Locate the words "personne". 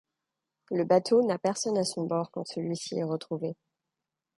1.37-1.77